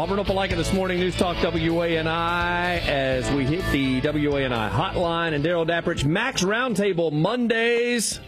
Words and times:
Auburn 0.00 0.18
Opelika 0.18 0.56
this 0.56 0.72
morning, 0.72 0.98
News 0.98 1.14
Talk 1.14 1.36
WANI, 1.42 2.80
as 2.88 3.30
we 3.32 3.44
hit 3.44 3.62
the 3.70 4.00
WANI 4.00 4.70
hotline. 4.70 5.34
And 5.34 5.44
Daryl 5.44 5.68
Dapprich, 5.68 6.06
Max 6.06 6.42
Roundtable 6.42 7.12
Mondays. 7.12 8.18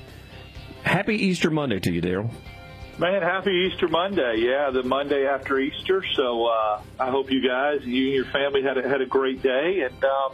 Happy 0.83 1.15
Easter 1.15 1.51
Monday 1.51 1.81
to 1.81 1.91
you, 1.91 2.03
Daryl. 2.03 2.31
Man, 2.99 3.23
happy 3.23 3.71
Easter 3.73 3.89
Monday. 3.89 4.45
Yeah, 4.47 4.69
the 4.69 4.83
Monday 4.83 5.27
after 5.27 5.59
Easter. 5.59 6.05
So 6.13 6.45
uh, 6.45 6.83
I 7.01 7.09
hope 7.09 7.31
you 7.31 7.41
guys, 7.41 7.81
you 7.85 8.05
and 8.05 8.15
your 8.17 8.27
family 8.27 8.63
had 8.63 8.77
a, 8.77 8.87
had 8.87 9.01
a 9.01 9.07
great 9.07 9.41
day. 9.41 9.81
And 9.81 10.05
um, 10.05 10.33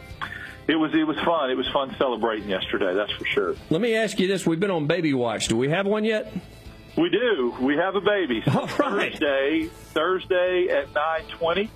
it 0.67 0.75
was 0.75 0.93
it 0.93 1.07
was 1.07 1.17
fun. 1.19 1.49
It 1.51 1.55
was 1.55 1.69
fun 1.69 1.95
celebrating 1.97 2.49
yesterday, 2.49 2.93
that's 2.93 3.13
for 3.13 3.23
sure. 3.23 3.55
Let 3.69 3.79
me 3.79 3.95
ask 3.95 4.19
you 4.19 4.27
this. 4.27 4.45
We've 4.45 4.59
been 4.59 4.71
on 4.71 4.87
Baby 4.87 5.13
Watch. 5.13 5.47
Do 5.47 5.55
we 5.55 5.69
have 5.69 5.85
one 5.85 6.03
yet? 6.03 6.33
We 6.99 7.09
do. 7.09 7.55
We 7.61 7.77
have 7.77 7.95
a 7.95 8.01
baby. 8.01 8.43
All 8.53 8.67
right. 8.77 9.11
Thursday, 9.11 9.69
Thursday 9.93 10.67
at 10.69 10.93
920. 10.93 11.71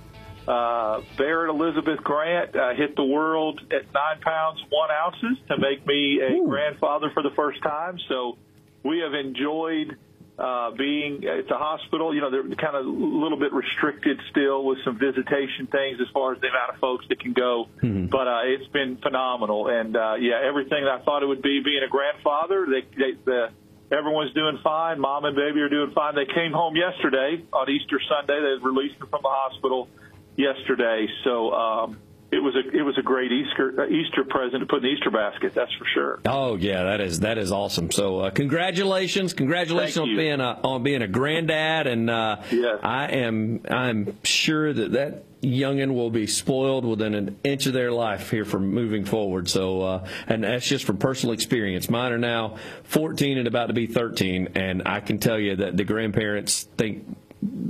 Uh, 0.46 1.00
Barrett 1.16 1.48
Elizabeth 1.48 2.04
Grant 2.04 2.54
uh, 2.54 2.74
hit 2.74 2.94
the 2.94 3.04
world 3.04 3.60
at 3.72 3.90
nine 3.94 4.20
pounds 4.20 4.62
one 4.68 4.90
ounces 4.90 5.38
to 5.48 5.56
make 5.56 5.86
me 5.86 6.20
a 6.20 6.34
Ooh. 6.34 6.46
grandfather 6.46 7.10
for 7.14 7.22
the 7.22 7.30
first 7.30 7.62
time. 7.62 7.98
So 8.10 8.36
we 8.82 8.98
have 8.98 9.14
enjoyed 9.14 9.96
uh, 10.38 10.72
being 10.72 11.24
at 11.24 11.48
the 11.48 11.56
hospital. 11.56 12.14
You 12.14 12.20
know, 12.20 12.30
they're 12.30 12.42
kind 12.56 12.76
of 12.76 12.84
a 12.84 12.88
little 12.90 13.38
bit 13.38 13.54
restricted 13.54 14.20
still 14.30 14.62
with 14.66 14.78
some 14.84 14.98
visitation 14.98 15.68
things 15.68 15.98
as 16.02 16.08
far 16.12 16.34
as 16.34 16.40
the 16.42 16.48
amount 16.48 16.74
of 16.74 16.80
folks 16.80 17.06
that 17.08 17.20
can 17.20 17.32
go. 17.32 17.68
But 18.10 18.28
uh, 18.28 18.40
it's 18.44 18.68
been 18.72 18.98
phenomenal, 18.98 19.68
and 19.68 19.96
uh, 19.96 20.16
yeah, 20.20 20.42
everything 20.44 20.84
that 20.84 21.00
I 21.00 21.04
thought 21.04 21.22
it 21.22 21.26
would 21.26 21.42
be 21.42 21.62
being 21.64 21.82
a 21.82 21.88
grandfather. 21.88 22.66
They, 22.68 22.82
they 22.98 23.12
the 23.24 23.48
everyone's 23.94 24.32
doing 24.34 24.58
fine. 24.62 25.00
Mom 25.00 25.24
and 25.24 25.36
baby 25.36 25.60
are 25.60 25.68
doing 25.68 25.92
fine. 25.94 26.14
They 26.14 26.26
came 26.26 26.52
home 26.52 26.76
yesterday 26.76 27.44
on 27.52 27.70
Easter 27.70 28.00
Sunday. 28.08 28.40
They 28.40 28.64
released 28.64 28.98
them 28.98 29.08
from 29.08 29.22
the 29.22 29.30
hospital 29.30 29.88
yesterday, 30.36 31.06
so. 31.24 31.52
Um, 31.52 31.98
it 32.34 32.42
was 32.42 32.54
a 32.56 32.76
it 32.76 32.82
was 32.82 32.98
a 32.98 33.02
great 33.02 33.30
Easter 33.30 33.82
uh, 33.82 33.86
Easter 33.86 34.24
present 34.24 34.60
to 34.60 34.66
put 34.66 34.78
in 34.78 34.82
the 34.84 34.88
Easter 34.88 35.10
basket. 35.10 35.54
That's 35.54 35.72
for 35.74 35.86
sure. 35.86 36.20
Oh 36.26 36.56
yeah, 36.56 36.82
that 36.84 37.00
is 37.00 37.20
that 37.20 37.38
is 37.38 37.52
awesome. 37.52 37.90
So 37.90 38.20
uh, 38.20 38.30
congratulations, 38.30 39.32
congratulations 39.34 39.94
Thank 39.94 40.04
on 40.04 40.10
you. 40.10 40.16
being 40.16 40.40
a 40.40 40.60
on 40.64 40.82
being 40.82 41.02
a 41.02 41.08
granddad, 41.08 41.86
and 41.86 42.10
uh, 42.10 42.36
Yes. 42.50 42.80
I 42.82 43.06
am 43.12 43.60
I'm 43.70 44.16
sure 44.24 44.72
that 44.72 44.92
that 44.92 45.24
youngin 45.42 45.94
will 45.94 46.10
be 46.10 46.26
spoiled 46.26 46.84
within 46.86 47.14
an 47.14 47.36
inch 47.44 47.66
of 47.66 47.74
their 47.74 47.92
life 47.92 48.30
here 48.30 48.46
from 48.46 48.70
moving 48.72 49.04
forward. 49.04 49.48
So 49.48 49.82
uh, 49.82 50.08
and 50.26 50.42
that's 50.44 50.66
just 50.66 50.84
from 50.84 50.96
personal 50.96 51.34
experience. 51.34 51.88
Mine 51.88 52.12
are 52.12 52.18
now 52.18 52.56
14 52.84 53.38
and 53.38 53.46
about 53.46 53.66
to 53.66 53.74
be 53.74 53.86
13, 53.86 54.52
and 54.54 54.82
I 54.86 55.00
can 55.00 55.18
tell 55.18 55.38
you 55.38 55.56
that 55.56 55.76
the 55.76 55.84
grandparents 55.84 56.64
think 56.76 57.13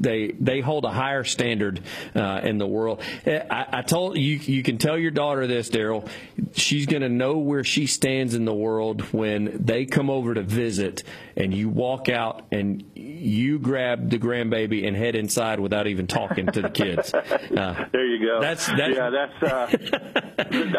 they 0.04 0.32
they 0.38 0.60
hold 0.60 0.84
a 0.84 0.90
higher 0.90 1.24
standard 1.24 1.80
uh, 2.14 2.40
in 2.44 2.58
the 2.58 2.66
world. 2.66 3.02
I, 3.26 3.66
I 3.72 3.82
told 3.82 4.16
you 4.16 4.36
you 4.36 4.62
can 4.62 4.78
tell 4.78 4.96
your 4.96 5.10
daughter 5.10 5.46
this, 5.48 5.68
Daryl. 5.70 6.08
She's 6.54 6.86
going 6.86 7.02
to 7.02 7.08
know 7.08 7.38
where 7.38 7.64
she 7.64 7.86
stands 7.88 8.34
in 8.34 8.44
the 8.44 8.54
world 8.54 9.00
when 9.12 9.64
they 9.64 9.86
come 9.86 10.10
over 10.10 10.34
to 10.34 10.42
visit, 10.42 11.02
and 11.36 11.52
you 11.52 11.68
walk 11.68 12.08
out 12.08 12.42
and 12.52 12.84
you 12.94 13.58
grab 13.58 14.10
the 14.10 14.18
grandbaby 14.18 14.86
and 14.86 14.96
head 14.96 15.16
inside 15.16 15.58
without 15.58 15.86
even 15.88 16.06
talking 16.06 16.46
to 16.46 16.62
the 16.62 16.70
kids. 16.70 17.12
Uh, 17.54 17.84
There 17.92 18.06
you 18.06 18.24
go. 18.26 18.40
That's- 18.40 18.66
that's- 18.66 18.96
yeah. 18.96 19.10
That's 19.10 19.42
uh, 19.42 19.66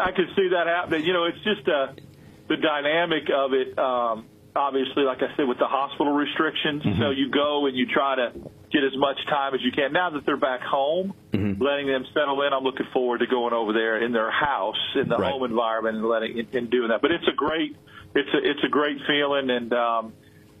I 0.02 0.12
could 0.12 0.28
see 0.36 0.48
that 0.52 0.66
happening. 0.66 1.04
You 1.04 1.12
know, 1.12 1.24
it's 1.24 1.38
just 1.44 1.66
uh, 1.68 1.88
the 2.48 2.56
dynamic 2.56 3.24
of 3.34 3.52
it. 3.52 3.78
Um, 3.78 4.26
obviously, 4.54 5.02
like 5.04 5.18
I 5.22 5.34
said, 5.36 5.48
with 5.48 5.58
the 5.58 5.66
hospital 5.66 6.12
restrictions, 6.12 6.82
Mm-hmm. 6.82 7.00
so 7.00 7.10
you 7.10 7.30
go 7.30 7.66
and 7.66 7.76
you 7.76 7.86
try 7.86 8.16
to 8.16 8.32
get 8.76 8.84
as 8.84 8.96
much 8.98 9.16
time 9.26 9.54
as 9.54 9.60
you 9.62 9.72
can. 9.72 9.92
Now 9.92 10.10
that 10.10 10.26
they're 10.26 10.36
back 10.36 10.60
home, 10.60 11.14
Mm-hmm. 11.32 11.62
letting 11.62 11.86
them 11.86 12.04
settle 12.14 12.40
in, 12.42 12.52
I'm 12.52 12.64
looking 12.64 12.86
forward 12.94 13.18
to 13.18 13.26
going 13.26 13.52
over 13.52 13.72
there 13.74 14.02
in 14.02 14.12
their 14.12 14.30
house, 14.30 14.76
in 14.94 15.08
the 15.08 15.16
Right. 15.18 15.30
home 15.32 15.44
environment, 15.44 15.96
and 15.96 16.06
letting 16.08 16.38
and, 16.52 16.70
doing 16.70 16.88
that. 16.88 17.02
But 17.02 17.10
it's 17.12 17.28
a 17.28 17.34
great, 17.34 17.76
it's 18.14 18.28
a 18.32 18.38
it's 18.50 18.64
a 18.64 18.68
great 18.68 18.96
feeling, 19.06 19.50
and 19.50 19.72
um, 19.74 20.12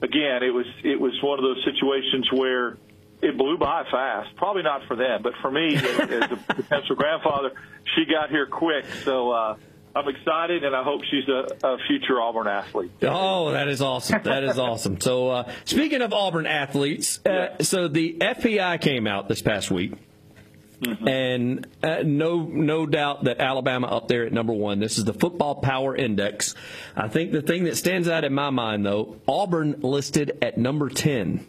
again, 0.02 0.42
it 0.42 0.52
was 0.52 0.66
it 0.84 1.00
was 1.00 1.12
one 1.22 1.38
of 1.38 1.44
those 1.44 1.62
situations 1.64 2.28
where 2.32 2.76
it 3.22 3.38
blew 3.38 3.56
by 3.56 3.84
fast. 3.90 4.36
Probably 4.36 4.62
not 4.62 4.82
for 4.86 4.96
them, 4.96 5.22
but 5.22 5.32
for 5.40 5.50
me 5.50 5.74
as, 5.76 5.84
as 5.84 6.30
a 6.32 6.36
potential 6.54 6.94
grandfather, 6.96 7.52
she 7.94 8.04
got 8.04 8.28
here 8.28 8.46
quick. 8.46 8.84
So 9.04 9.30
uh, 9.30 9.56
I'm 9.96 10.08
excited, 10.08 10.62
and 10.62 10.76
I 10.76 10.82
hope 10.82 11.00
she's 11.10 11.26
a, 11.26 11.66
a 11.66 11.78
future 11.88 12.20
Auburn 12.20 12.46
athlete. 12.46 12.92
Oh, 13.02 13.52
that 13.52 13.66
is 13.68 13.80
awesome. 13.80 14.20
That 14.24 14.44
is 14.44 14.58
awesome. 14.58 15.00
So, 15.00 15.30
uh, 15.30 15.52
speaking 15.64 16.02
of 16.02 16.12
Auburn 16.12 16.46
athletes, 16.46 17.18
uh, 17.24 17.62
so 17.62 17.88
the 17.88 18.18
FPI 18.20 18.78
came 18.82 19.06
out 19.06 19.26
this 19.28 19.40
past 19.40 19.70
week. 19.70 19.94
And 21.06 21.66
uh, 21.82 22.02
no, 22.04 22.42
no 22.42 22.84
doubt 22.84 23.24
that 23.24 23.40
Alabama 23.40 23.86
up 23.86 24.08
there 24.08 24.26
at 24.26 24.32
number 24.34 24.52
one. 24.52 24.78
This 24.78 24.98
is 24.98 25.04
the 25.06 25.14
Football 25.14 25.54
Power 25.56 25.96
Index. 25.96 26.54
I 26.94 27.08
think 27.08 27.32
the 27.32 27.40
thing 27.40 27.64
that 27.64 27.78
stands 27.78 28.08
out 28.08 28.24
in 28.24 28.34
my 28.34 28.50
mind, 28.50 28.84
though, 28.84 29.16
Auburn 29.26 29.80
listed 29.80 30.36
at 30.42 30.58
number 30.58 30.90
ten. 30.90 31.46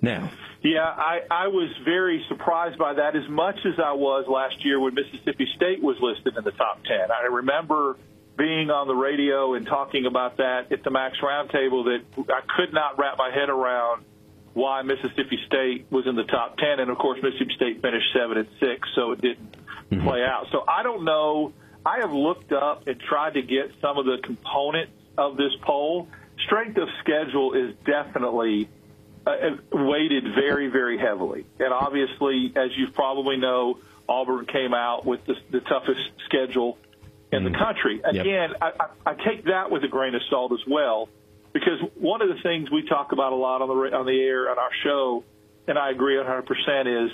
Now, 0.00 0.30
Yeah, 0.64 0.80
I, 0.80 1.20
I 1.30 1.48
was 1.48 1.68
very 1.84 2.24
surprised 2.26 2.78
by 2.78 2.94
that 2.94 3.14
as 3.14 3.28
much 3.28 3.58
as 3.66 3.78
I 3.78 3.92
was 3.92 4.24
last 4.26 4.64
year 4.64 4.80
when 4.80 4.94
Mississippi 4.94 5.46
State 5.54 5.82
was 5.82 5.98
listed 6.00 6.38
in 6.38 6.42
the 6.42 6.52
top 6.52 6.82
10. 6.84 7.10
I 7.12 7.26
remember 7.26 7.98
being 8.38 8.70
on 8.70 8.88
the 8.88 8.94
radio 8.94 9.54
and 9.54 9.66
talking 9.66 10.06
about 10.06 10.38
that 10.38 10.72
at 10.72 10.82
the 10.82 10.90
Max 10.90 11.18
Roundtable 11.22 11.84
that 11.84 12.00
I 12.32 12.40
could 12.56 12.72
not 12.72 12.98
wrap 12.98 13.18
my 13.18 13.30
head 13.30 13.50
around 13.50 14.06
why 14.54 14.80
Mississippi 14.80 15.38
State 15.46 15.84
was 15.90 16.06
in 16.06 16.16
the 16.16 16.24
top 16.24 16.56
10. 16.56 16.80
And 16.80 16.90
of 16.90 16.96
course, 16.96 17.20
Mississippi 17.22 17.52
State 17.56 17.82
finished 17.82 18.06
7 18.14 18.38
and 18.38 18.48
6, 18.58 18.88
so 18.94 19.12
it 19.12 19.20
didn't 19.20 19.56
mm-hmm. 19.90 20.08
play 20.08 20.22
out. 20.24 20.46
So 20.50 20.64
I 20.66 20.82
don't 20.82 21.04
know. 21.04 21.52
I 21.84 21.98
have 22.00 22.12
looked 22.12 22.52
up 22.52 22.86
and 22.86 22.98
tried 22.98 23.34
to 23.34 23.42
get 23.42 23.70
some 23.82 23.98
of 23.98 24.06
the 24.06 24.16
components 24.24 24.92
of 25.18 25.36
this 25.36 25.52
poll. 25.60 26.08
Strength 26.46 26.78
of 26.78 26.88
schedule 27.02 27.52
is 27.52 27.74
definitely 27.84 28.70
uh, 29.26 29.32
weighted 29.72 30.24
very, 30.34 30.68
very 30.68 30.98
heavily. 30.98 31.46
And 31.58 31.72
obviously, 31.72 32.52
as 32.56 32.76
you 32.76 32.88
probably 32.92 33.36
know, 33.36 33.78
Auburn 34.08 34.46
came 34.46 34.74
out 34.74 35.06
with 35.06 35.24
the, 35.26 35.34
the 35.50 35.60
toughest 35.60 36.00
schedule 36.26 36.78
in 37.32 37.44
the 37.44 37.50
country. 37.50 38.00
Again, 38.04 38.54
I, 38.60 38.72
I, 38.78 39.10
I 39.10 39.14
take 39.14 39.44
that 39.44 39.70
with 39.70 39.82
a 39.84 39.88
grain 39.88 40.14
of 40.14 40.22
salt 40.30 40.52
as 40.52 40.66
well, 40.66 41.08
because 41.52 41.80
one 41.96 42.22
of 42.22 42.28
the 42.28 42.40
things 42.42 42.70
we 42.70 42.86
talk 42.86 43.12
about 43.12 43.32
a 43.32 43.36
lot 43.36 43.62
on 43.62 43.68
the 43.68 43.96
on 43.96 44.06
the 44.06 44.20
air 44.20 44.50
on 44.50 44.58
our 44.58 44.70
show, 44.82 45.24
and 45.66 45.78
I 45.78 45.90
agree 45.90 46.16
100%, 46.16 47.06
is 47.06 47.10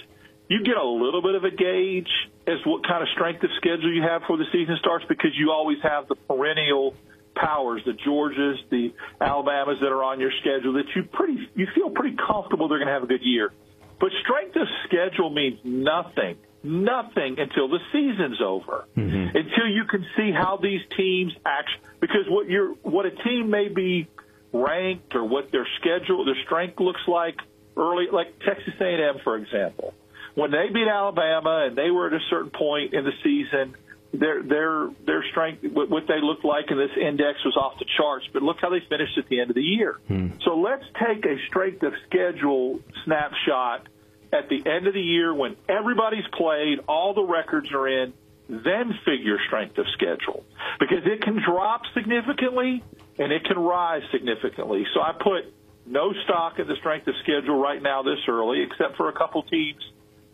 you 0.48 0.64
get 0.64 0.76
a 0.76 0.84
little 0.84 1.22
bit 1.22 1.36
of 1.36 1.44
a 1.44 1.50
gauge 1.50 2.10
as 2.46 2.58
what 2.66 2.86
kind 2.86 3.02
of 3.02 3.08
strength 3.10 3.42
of 3.44 3.50
schedule 3.56 3.92
you 3.92 4.02
have 4.02 4.22
before 4.22 4.36
the 4.36 4.46
season 4.50 4.76
starts, 4.80 5.04
because 5.08 5.30
you 5.34 5.52
always 5.52 5.78
have 5.82 6.08
the 6.08 6.16
perennial 6.16 6.94
powers, 7.34 7.82
the 7.84 7.92
Georgias, 7.92 8.56
the 8.70 8.92
Alabamas 9.20 9.78
that 9.80 9.88
are 9.88 10.02
on 10.04 10.20
your 10.20 10.32
schedule 10.40 10.74
that 10.74 10.86
you 10.94 11.04
pretty 11.04 11.48
you 11.54 11.66
feel 11.74 11.90
pretty 11.90 12.16
comfortable 12.16 12.68
they're 12.68 12.78
going 12.78 12.88
to 12.88 12.94
have 12.94 13.02
a 13.02 13.06
good 13.06 13.22
year. 13.22 13.52
But 13.98 14.10
strength 14.22 14.56
of 14.56 14.66
schedule 14.86 15.30
means 15.30 15.58
nothing, 15.62 16.36
nothing 16.62 17.36
until 17.38 17.68
the 17.68 17.78
season's 17.92 18.40
over, 18.40 18.86
mm-hmm. 18.96 19.36
until 19.36 19.66
you 19.68 19.84
can 19.90 20.06
see 20.16 20.32
how 20.32 20.58
these 20.60 20.80
teams 20.96 21.32
act. 21.44 21.68
Because 22.00 22.24
what 22.28 22.48
you're 22.48 22.74
what 22.82 23.06
a 23.06 23.10
team 23.10 23.50
may 23.50 23.68
be 23.68 24.08
ranked 24.52 25.14
or 25.14 25.24
what 25.24 25.52
their 25.52 25.66
schedule, 25.80 26.24
their 26.24 26.42
strength 26.44 26.80
looks 26.80 27.02
like 27.06 27.36
early, 27.76 28.06
like 28.12 28.38
Texas 28.40 28.74
A&M, 28.80 29.20
for 29.22 29.36
example, 29.36 29.94
when 30.34 30.50
they 30.50 30.68
beat 30.72 30.88
Alabama 30.88 31.66
and 31.66 31.76
they 31.76 31.90
were 31.90 32.08
at 32.08 32.14
a 32.14 32.24
certain 32.30 32.50
point 32.50 32.94
in 32.94 33.04
the 33.04 33.12
season 33.22 33.74
their 34.12 34.42
their 34.42 34.88
their 35.06 35.24
strength, 35.30 35.64
what 35.72 35.88
what 35.88 36.04
they 36.08 36.20
looked 36.20 36.44
like 36.44 36.70
in 36.70 36.78
this 36.78 36.90
index 37.00 37.44
was 37.44 37.56
off 37.56 37.78
the 37.78 37.86
charts. 37.96 38.26
But 38.32 38.42
look 38.42 38.56
how 38.60 38.70
they 38.70 38.80
finished 38.88 39.16
at 39.18 39.28
the 39.28 39.40
end 39.40 39.50
of 39.50 39.56
the 39.56 39.62
year. 39.62 40.00
Hmm. 40.08 40.28
So 40.44 40.56
let's 40.58 40.84
take 40.98 41.24
a 41.24 41.36
strength 41.46 41.82
of 41.82 41.92
schedule 42.06 42.80
snapshot 43.04 43.88
at 44.32 44.48
the 44.48 44.62
end 44.68 44.86
of 44.86 44.94
the 44.94 45.00
year 45.00 45.34
when 45.34 45.56
everybody's 45.68 46.26
played, 46.36 46.80
all 46.88 47.14
the 47.14 47.24
records 47.24 47.72
are 47.72 47.88
in. 47.88 48.12
Then 48.48 48.98
figure 49.04 49.38
strength 49.46 49.78
of 49.78 49.86
schedule 49.94 50.44
because 50.80 51.04
it 51.04 51.22
can 51.22 51.40
drop 51.40 51.82
significantly 51.94 52.82
and 53.16 53.30
it 53.30 53.44
can 53.44 53.56
rise 53.56 54.02
significantly. 54.10 54.84
So 54.92 55.00
I 55.00 55.12
put 55.12 55.54
no 55.86 56.12
stock 56.24 56.58
in 56.58 56.66
the 56.66 56.74
strength 56.80 57.06
of 57.06 57.14
schedule 57.22 57.60
right 57.60 57.80
now 57.80 58.02
this 58.02 58.18
early, 58.26 58.62
except 58.62 58.96
for 58.96 59.08
a 59.08 59.12
couple 59.12 59.44
teams 59.44 59.82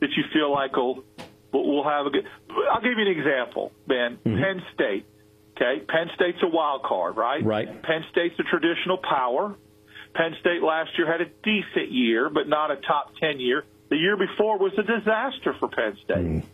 that 0.00 0.10
you 0.16 0.24
feel 0.32 0.50
like 0.50 0.76
will 0.76 1.04
will 1.64 1.84
have 1.84 2.06
a 2.06 2.10
good. 2.10 2.26
I'll 2.72 2.80
give 2.80 2.98
you 2.98 3.06
an 3.06 3.18
example, 3.18 3.72
Ben. 3.86 4.18
Mm-hmm. 4.24 4.42
Penn 4.42 4.62
State. 4.74 5.06
Okay, 5.56 5.84
Penn 5.86 6.10
State's 6.14 6.42
a 6.42 6.48
wild 6.48 6.82
card, 6.82 7.16
right? 7.16 7.42
Right. 7.42 7.82
Penn 7.82 8.04
State's 8.10 8.38
a 8.38 8.42
traditional 8.42 8.98
power. 8.98 9.54
Penn 10.14 10.36
State 10.40 10.62
last 10.62 10.90
year 10.98 11.10
had 11.10 11.20
a 11.20 11.30
decent 11.42 11.92
year, 11.92 12.28
but 12.28 12.48
not 12.48 12.70
a 12.70 12.76
top 12.76 13.12
ten 13.20 13.40
year. 13.40 13.64
The 13.88 13.96
year 13.96 14.16
before 14.16 14.58
was 14.58 14.72
a 14.76 14.82
disaster 14.82 15.54
for 15.58 15.68
Penn 15.68 15.96
State. 16.04 16.16
Mm-hmm. 16.16 16.48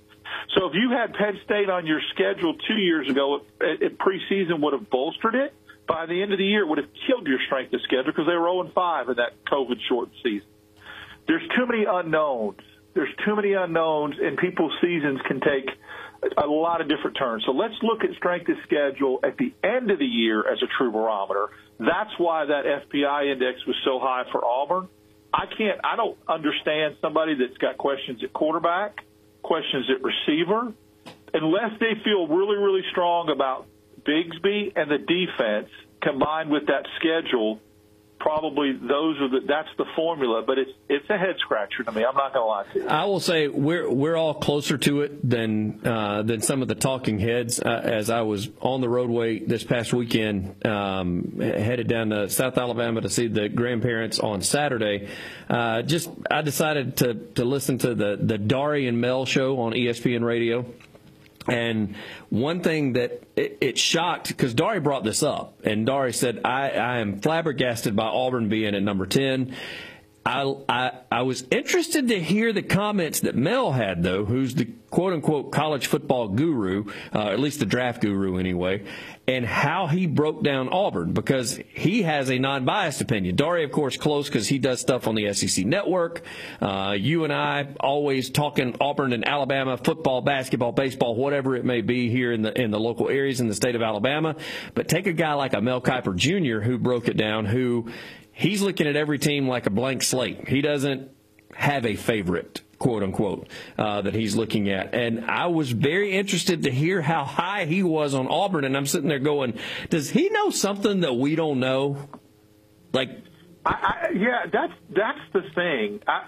So 0.56 0.66
if 0.66 0.74
you 0.74 0.90
had 0.90 1.14
Penn 1.14 1.38
State 1.44 1.70
on 1.70 1.86
your 1.86 2.00
schedule 2.14 2.54
two 2.68 2.74
years 2.74 3.08
ago, 3.08 3.40
at, 3.60 3.82
at 3.82 3.98
preseason 3.98 4.60
would 4.60 4.72
have 4.72 4.88
bolstered 4.90 5.34
it. 5.34 5.54
By 5.86 6.06
the 6.06 6.22
end 6.22 6.32
of 6.32 6.38
the 6.38 6.44
year, 6.44 6.62
it 6.62 6.68
would 6.68 6.78
have 6.78 6.90
killed 7.06 7.26
your 7.26 7.38
strength 7.46 7.74
of 7.74 7.80
schedule 7.82 8.06
because 8.06 8.26
they 8.26 8.34
were 8.34 8.48
0 8.48 8.70
5 8.74 9.08
in 9.08 9.16
that 9.16 9.44
COVID 9.50 9.76
shortened 9.88 10.16
season. 10.22 10.46
There's 11.26 11.46
too 11.56 11.66
many 11.66 11.84
unknowns 11.88 12.60
there's 12.94 13.14
too 13.24 13.36
many 13.36 13.54
unknowns, 13.54 14.16
and 14.20 14.36
people's 14.36 14.72
seasons 14.80 15.20
can 15.26 15.40
take 15.40 15.68
a 16.36 16.46
lot 16.46 16.80
of 16.80 16.88
different 16.88 17.16
turns. 17.16 17.44
So 17.44 17.52
let's 17.52 17.74
look 17.82 18.04
at 18.04 18.14
strength 18.16 18.48
of 18.48 18.56
schedule 18.64 19.20
at 19.24 19.36
the 19.38 19.52
end 19.64 19.90
of 19.90 19.98
the 19.98 20.06
year 20.06 20.40
as 20.40 20.62
a 20.62 20.66
true 20.78 20.92
barometer. 20.92 21.48
That's 21.78 22.12
why 22.18 22.44
that 22.46 22.64
FPI 22.64 23.32
index 23.32 23.66
was 23.66 23.76
so 23.84 23.98
high 23.98 24.24
for 24.30 24.44
Auburn. 24.44 24.88
I 25.34 25.46
can't, 25.46 25.80
I 25.82 25.96
don't 25.96 26.16
understand 26.28 26.96
somebody 27.00 27.34
that's 27.34 27.56
got 27.58 27.78
questions 27.78 28.22
at 28.22 28.32
quarterback, 28.32 28.98
questions 29.42 29.86
at 29.90 30.02
receiver, 30.02 30.72
unless 31.32 31.72
they 31.80 31.94
feel 32.04 32.28
really, 32.28 32.56
really 32.56 32.82
strong 32.90 33.30
about 33.30 33.66
Bigsby 34.06 34.72
and 34.76 34.90
the 34.90 34.98
defense 34.98 35.70
combined 36.02 36.50
with 36.50 36.66
that 36.66 36.86
schedule 36.98 37.60
probably 38.22 38.72
those 38.72 39.20
are 39.20 39.28
the 39.28 39.40
that's 39.46 39.68
the 39.76 39.84
formula, 39.96 40.42
but 40.46 40.56
it's 40.56 40.70
it's 40.88 41.08
a 41.10 41.18
head 41.18 41.34
scratcher 41.40 41.82
to 41.82 41.92
me. 41.92 42.04
I'm 42.04 42.14
not 42.14 42.32
going 42.32 42.44
to 42.44 42.46
lie 42.46 42.64
to 42.72 42.78
you. 42.78 42.88
I 42.88 43.04
will 43.04 43.20
say 43.20 43.48
we're 43.48 43.90
we're 43.90 44.16
all 44.16 44.34
closer 44.34 44.78
to 44.78 45.02
it 45.02 45.28
than 45.28 45.84
uh, 45.84 46.22
than 46.22 46.40
some 46.40 46.62
of 46.62 46.68
the 46.68 46.76
talking 46.76 47.18
heads. 47.18 47.60
Uh, 47.60 47.68
as 47.68 48.08
I 48.10 48.22
was 48.22 48.48
on 48.60 48.80
the 48.80 48.88
roadway 48.88 49.40
this 49.40 49.64
past 49.64 49.92
weekend, 49.92 50.64
um, 50.64 51.40
headed 51.40 51.88
down 51.88 52.10
to 52.10 52.30
South 52.30 52.56
Alabama 52.56 53.00
to 53.00 53.10
see 53.10 53.26
the 53.26 53.48
grandparents 53.48 54.20
on 54.20 54.40
Saturday. 54.40 55.08
Uh, 55.50 55.82
just 55.82 56.08
I 56.30 56.42
decided 56.42 56.98
to 56.98 57.14
to 57.14 57.44
listen 57.44 57.78
to 57.78 57.94
the 57.94 58.16
the 58.20 58.38
Dari 58.38 58.86
and 58.86 59.00
Mel 59.00 59.26
show 59.26 59.58
on 59.60 59.72
ESPN 59.72 60.22
Radio. 60.22 60.64
And 61.48 61.96
one 62.28 62.60
thing 62.60 62.94
that 62.94 63.22
it, 63.36 63.58
it 63.60 63.78
shocked 63.78 64.28
because 64.28 64.54
Dari 64.54 64.80
brought 64.80 65.04
this 65.04 65.22
up, 65.22 65.60
and 65.64 65.86
Dari 65.86 66.12
said, 66.12 66.40
I, 66.44 66.70
I 66.70 66.98
am 66.98 67.20
flabbergasted 67.20 67.96
by 67.96 68.06
Auburn 68.06 68.48
being 68.48 68.74
at 68.74 68.82
number 68.82 69.06
10. 69.06 69.54
I, 70.24 70.92
I, 71.10 71.22
was 71.22 71.44
interested 71.50 72.08
to 72.08 72.20
hear 72.20 72.52
the 72.52 72.62
comments 72.62 73.20
that 73.20 73.34
Mel 73.34 73.72
had, 73.72 74.04
though, 74.04 74.24
who's 74.24 74.54
the 74.54 74.66
quote 74.90 75.12
unquote 75.12 75.50
college 75.50 75.88
football 75.88 76.28
guru, 76.28 76.84
uh, 77.12 77.30
at 77.30 77.40
least 77.40 77.58
the 77.58 77.66
draft 77.66 78.00
guru 78.00 78.38
anyway, 78.38 78.84
and 79.26 79.44
how 79.44 79.88
he 79.88 80.06
broke 80.06 80.44
down 80.44 80.68
Auburn 80.68 81.12
because 81.12 81.58
he 81.74 82.02
has 82.02 82.30
a 82.30 82.38
non 82.38 82.64
biased 82.64 83.00
opinion. 83.00 83.34
Dari, 83.34 83.64
of 83.64 83.72
course, 83.72 83.96
close 83.96 84.28
because 84.28 84.46
he 84.46 84.58
does 84.58 84.80
stuff 84.80 85.08
on 85.08 85.16
the 85.16 85.32
SEC 85.32 85.64
network. 85.64 86.22
Uh, 86.60 86.94
you 86.96 87.24
and 87.24 87.32
I 87.32 87.74
always 87.80 88.30
talking 88.30 88.76
Auburn 88.80 89.12
and 89.12 89.26
Alabama 89.26 89.76
football, 89.76 90.20
basketball, 90.20 90.70
baseball, 90.70 91.16
whatever 91.16 91.56
it 91.56 91.64
may 91.64 91.80
be 91.80 92.10
here 92.10 92.32
in 92.32 92.42
the 92.42 92.60
in 92.60 92.70
the 92.70 92.80
local 92.80 93.08
areas 93.08 93.40
in 93.40 93.48
the 93.48 93.54
state 93.56 93.74
of 93.74 93.82
Alabama. 93.82 94.36
But 94.74 94.88
take 94.88 95.08
a 95.08 95.12
guy 95.12 95.34
like 95.34 95.52
a 95.52 95.60
Mel 95.60 95.80
Kiper 95.80 96.14
Jr. 96.14 96.64
who 96.64 96.78
broke 96.78 97.08
it 97.08 97.16
down, 97.16 97.44
who 97.44 97.90
he's 98.32 98.62
looking 98.62 98.86
at 98.86 98.96
every 98.96 99.18
team 99.18 99.46
like 99.48 99.66
a 99.66 99.70
blank 99.70 100.02
slate. 100.02 100.48
He 100.48 100.60
doesn't 100.60 101.10
have 101.54 101.86
a 101.86 101.96
favorite, 101.96 102.62
quote 102.78 103.02
unquote, 103.02 103.48
uh, 103.78 104.02
that 104.02 104.14
he's 104.14 104.34
looking 104.34 104.70
at. 104.70 104.94
And 104.94 105.26
I 105.26 105.46
was 105.46 105.70
very 105.70 106.12
interested 106.12 106.64
to 106.64 106.70
hear 106.70 107.02
how 107.02 107.24
high 107.24 107.66
he 107.66 107.82
was 107.82 108.14
on 108.14 108.26
Auburn. 108.28 108.64
And 108.64 108.76
I'm 108.76 108.86
sitting 108.86 109.08
there 109.08 109.18
going, 109.18 109.58
does 109.90 110.10
he 110.10 110.30
know 110.30 110.50
something 110.50 111.00
that 111.00 111.14
we 111.14 111.36
don't 111.36 111.60
know? 111.60 112.08
Like, 112.92 113.10
I, 113.64 113.70
I, 113.70 114.08
yeah, 114.14 114.46
that's 114.52 114.72
that's 114.90 115.20
the 115.32 115.42
thing. 115.54 116.00
I, 116.06 116.26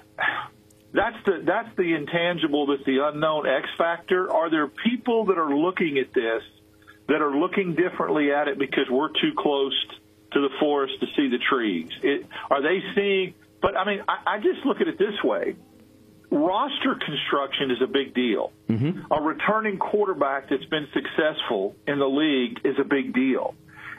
that's 0.92 1.16
the 1.26 1.42
that's 1.44 1.76
the 1.76 1.94
intangible. 1.94 2.66
That's 2.66 2.84
the 2.84 2.98
unknown 3.02 3.46
X 3.46 3.68
factor. 3.76 4.30
Are 4.32 4.48
there 4.48 4.68
people 4.68 5.26
that 5.26 5.36
are 5.36 5.54
looking 5.54 5.98
at 5.98 6.14
this 6.14 6.42
that 7.08 7.20
are 7.20 7.36
looking 7.36 7.74
differently 7.74 8.30
at 8.30 8.46
it 8.48 8.58
because 8.58 8.84
we're 8.88 9.08
too 9.08 9.32
close? 9.36 9.74
to 9.90 10.03
the 10.40 10.54
forest 10.60 10.94
to 11.00 11.06
see 11.16 11.28
the 11.28 11.38
trees? 11.38 11.88
It, 12.02 12.26
are 12.50 12.62
they 12.62 12.80
seeing? 12.94 13.34
But 13.60 13.76
I 13.76 13.84
mean, 13.84 14.00
I, 14.08 14.36
I 14.36 14.38
just 14.38 14.64
look 14.64 14.80
at 14.80 14.88
it 14.88 14.98
this 14.98 15.22
way: 15.22 15.56
roster 16.30 16.94
construction 16.94 17.70
is 17.70 17.78
a 17.82 17.86
big 17.86 18.14
deal. 18.14 18.52
Mm-hmm. 18.68 19.12
A 19.12 19.22
returning 19.22 19.78
quarterback 19.78 20.50
that's 20.50 20.64
been 20.66 20.88
successful 20.92 21.76
in 21.86 21.98
the 21.98 22.08
league 22.08 22.60
is 22.64 22.76
a 22.80 22.84
big 22.84 23.14
deal. 23.14 23.54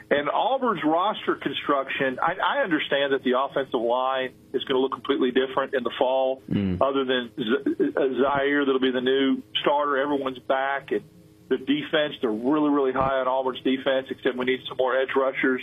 And 0.08 0.30
Auburn's 0.30 0.82
roster 0.84 1.34
construction, 1.34 2.18
I, 2.22 2.34
I 2.60 2.62
understand 2.62 3.12
that 3.12 3.24
the 3.24 3.34
offensive 3.36 3.80
line 3.80 4.30
is 4.52 4.62
going 4.62 4.76
to 4.76 4.80
look 4.80 4.92
completely 4.92 5.32
different 5.32 5.74
in 5.74 5.82
the 5.82 5.90
fall, 5.98 6.42
mm. 6.48 6.80
other 6.80 7.04
than 7.04 7.30
Z- 7.34 7.92
uh, 7.96 8.00
Zaire, 8.22 8.64
that'll 8.64 8.78
be 8.78 8.92
the 8.92 9.00
new 9.00 9.42
starter. 9.62 9.96
Everyone's 9.96 10.38
back. 10.38 10.92
And 10.92 11.02
the 11.48 11.58
defense, 11.58 12.14
they're 12.20 12.30
really, 12.30 12.70
really 12.70 12.92
high 12.92 13.18
on 13.18 13.26
Auburn's 13.26 13.60
defense, 13.62 14.06
except 14.10 14.36
we 14.36 14.44
need 14.44 14.60
some 14.68 14.76
more 14.78 14.96
edge 14.96 15.10
rushers. 15.16 15.62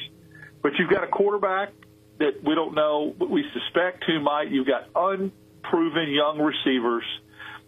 But 0.64 0.72
you've 0.80 0.90
got 0.90 1.04
a 1.04 1.08
quarterback 1.08 1.74
that 2.20 2.42
we 2.44 2.56
don't 2.56 2.74
know, 2.74 3.14
but 3.20 3.30
we 3.30 3.44
suspect 3.54 4.06
who 4.08 4.22
might. 4.22 4.50
You've 4.50 4.66
got 4.66 4.88
unproven 4.96 6.10
young 6.10 6.40
receivers, 6.40 7.04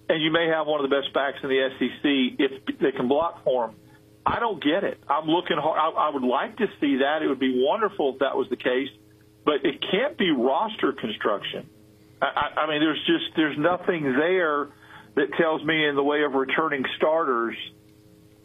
and 0.07 0.23
you 0.23 0.31
may 0.31 0.47
have 0.47 0.65
one 0.65 0.83
of 0.83 0.89
the 0.89 0.95
best 0.95 1.13
backs 1.13 1.37
in 1.43 1.49
the 1.49 1.69
SEC 1.77 2.39
if 2.39 2.79
they 2.79 2.93
can 2.93 3.09
block 3.09 3.43
for 3.43 3.65
him. 3.65 3.75
I 4.25 4.39
don't 4.39 4.63
get 4.63 4.83
it. 4.83 4.97
I'm 5.07 5.27
looking 5.27 5.57
hard. 5.57 5.77
I, 5.77 6.07
I 6.07 6.09
would 6.09 6.23
like 6.23 6.57
to 6.57 6.67
see 6.79 6.97
that. 6.97 7.21
It 7.21 7.27
would 7.27 7.39
be 7.39 7.63
wonderful 7.63 8.13
if 8.13 8.19
that 8.19 8.35
was 8.35 8.47
the 8.49 8.55
case, 8.55 8.89
but 9.43 9.65
it 9.65 9.83
can't 9.91 10.17
be 10.17 10.31
roster 10.31 10.93
construction. 10.93 11.69
I, 12.21 12.61
I 12.61 12.67
mean, 12.67 12.79
there's 12.79 13.05
just 13.05 13.35
there's 13.35 13.57
nothing 13.57 14.03
there 14.17 14.69
that 15.15 15.27
tells 15.37 15.63
me 15.63 15.85
in 15.85 15.95
the 15.95 16.03
way 16.03 16.23
of 16.23 16.33
returning 16.33 16.85
starters– 16.95 17.57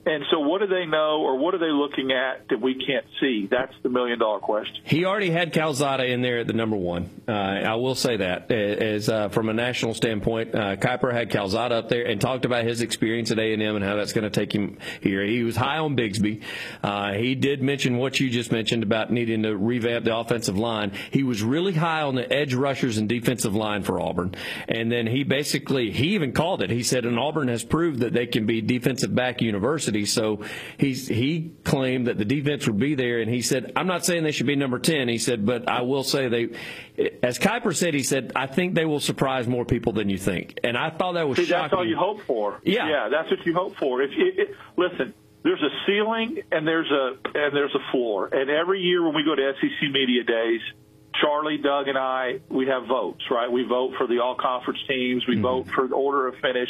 and 0.07 0.25
so, 0.31 0.41
what 0.41 0.63
do 0.63 0.67
they 0.67 0.87
know, 0.87 1.21
or 1.21 1.37
what 1.37 1.55
are 1.55 1.59
they 1.59 1.71
looking 1.71 2.11
at 2.11 2.49
that 2.49 2.59
we 2.59 2.75
can't 2.75 3.05
see? 3.21 3.47
That's 3.51 3.75
the 3.83 3.91
million 3.91 4.19
dollar 4.19 4.39
question. 4.39 4.77
He 4.85 5.05
already 5.05 5.29
had 5.29 5.53
Calzada 5.53 6.07
in 6.07 6.23
there 6.23 6.39
at 6.39 6.47
the 6.47 6.55
number 6.55 6.77
one. 6.77 7.11
Uh, 7.29 7.33
I 7.33 7.75
will 7.75 7.95
say 7.95 8.17
that, 8.17 8.51
as 8.51 9.11
uh, 9.11 9.29
from 9.29 9.51
a 9.51 9.53
national 9.53 9.93
standpoint, 9.93 10.55
uh, 10.55 10.77
Kiper 10.77 11.13
had 11.13 11.31
Calzada 11.31 11.75
up 11.75 11.91
there 11.91 12.07
and 12.07 12.19
talked 12.19 12.47
about 12.47 12.65
his 12.65 12.81
experience 12.81 13.31
at 13.31 13.39
A 13.39 13.53
and 13.53 13.63
M 13.63 13.77
and 13.77 13.85
how 13.85 13.97
that's 13.97 14.15
going 14.15 14.25
to 14.25 14.31
take 14.31 14.55
him 14.55 14.79
here. 15.03 15.23
He 15.23 15.43
was 15.43 15.55
high 15.55 15.77
on 15.77 15.97
Bigsby. 15.97 16.43
Uh, 16.83 17.13
he 17.13 17.35
did 17.35 17.63
mention 17.63 17.99
what 17.99 18.19
you 18.19 18.31
just 18.31 18.51
mentioned 18.51 18.83
about 18.83 19.13
needing 19.13 19.43
to 19.43 19.55
revamp 19.55 20.07
the 20.07 20.17
offensive 20.17 20.57
line. 20.57 20.93
He 21.11 21.25
was 21.25 21.43
really 21.43 21.75
high 21.75 22.03
on 22.03 22.15
the 22.15 22.33
edge 22.33 22.55
rushers 22.55 22.97
and 22.97 23.07
defensive 23.07 23.55
line 23.55 23.83
for 23.83 24.01
Auburn, 24.01 24.35
and 24.67 24.91
then 24.91 25.07
he 25.07 25.25
basically 25.25 25.91
he 25.91 26.15
even 26.15 26.33
called 26.33 26.63
it. 26.63 26.71
He 26.71 26.83
said, 26.83 27.05
"And 27.05 27.19
Auburn 27.19 27.49
has 27.49 27.63
proved 27.63 28.01
that 28.01 28.15
they 28.15 28.27
can 28.27 28.47
be 28.47 28.63
defensive 28.63 29.15
back 29.15 29.43
university." 29.43 29.90
University. 29.95 30.07
So 30.07 30.45
he's 30.79 31.09
he 31.09 31.53
claimed 31.65 32.07
that 32.07 32.19
the 32.19 32.25
defense 32.25 32.67
would 32.67 32.79
be 32.79 32.95
there, 32.95 33.21
and 33.21 33.31
he 33.31 33.43
said, 33.43 33.73
"I'm 33.77 33.87
not 33.87 34.05
saying 34.05 34.25
they 34.25 34.33
should 34.33 34.47
be 34.47 34.57
number 34.57 34.79
ten." 34.79 35.09
He 35.09 35.19
said, 35.19 35.45
"But 35.45 35.69
I 35.69 35.83
will 35.83 36.05
say 36.05 36.29
they, 36.29 36.49
as 37.23 37.39
Kiper 37.39 37.75
said, 37.75 37.95
he 37.95 38.03
said, 38.03 38.33
I 38.35 38.47
think 38.47 38.75
they 38.75 38.85
will 38.85 39.01
surprise 39.01 39.47
more 39.47 39.65
people 39.65 39.93
than 39.93 40.09
you 40.09 40.19
think." 40.19 40.59
And 40.65 40.77
I 40.77 40.91
thought 40.91 41.13
that 41.15 41.29
was 41.29 41.39
See, 41.39 41.47
shocking. 41.47 41.63
That's 41.63 41.75
all 41.75 41.87
you 41.87 41.97
hope 41.97 42.23
for. 42.23 42.61
Yeah, 42.65 42.89
yeah, 42.89 43.09
that's 43.11 43.31
what 43.31 43.45
you 43.47 43.55
hope 43.55 43.77
for. 43.77 44.03
If 44.03 44.11
you, 44.17 44.33
it, 44.37 44.57
listen, 44.77 45.15
there's 45.43 45.63
a 45.63 45.87
ceiling 45.87 46.43
and 46.51 46.67
there's 46.67 46.91
a 46.91 47.17
and 47.25 47.55
there's 47.55 47.75
a 47.75 47.93
floor, 47.93 48.29
and 48.33 48.51
every 48.51 48.81
year 48.81 49.05
when 49.05 49.15
we 49.15 49.25
go 49.25 49.35
to 49.35 49.53
SEC 49.61 49.91
media 49.91 50.25
days. 50.25 50.61
Charlie, 51.21 51.59
Doug, 51.59 51.89
and 51.89 51.99
I, 51.99 52.39
we 52.49 52.69
have 52.69 52.87
votes, 52.87 53.23
right? 53.31 53.51
We 53.51 53.65
vote 53.65 53.95
for 53.99 54.07
the 54.07 54.21
all 54.21 54.37
conference 54.37 54.79
teams. 54.89 55.27
We 55.27 55.35
mm-hmm. 55.35 55.43
vote 55.43 55.69
for 55.69 55.87
the 55.87 55.95
order 55.95 56.29
of 56.29 56.37
finish 56.37 56.69